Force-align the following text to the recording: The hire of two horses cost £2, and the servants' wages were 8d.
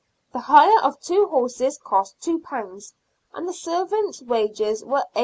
The 0.33 0.39
hire 0.39 0.81
of 0.81 0.99
two 0.99 1.27
horses 1.27 1.77
cost 1.77 2.19
£2, 2.21 2.93
and 3.35 3.47
the 3.47 3.53
servants' 3.53 4.23
wages 4.23 4.83
were 4.83 5.05
8d. 5.15 5.19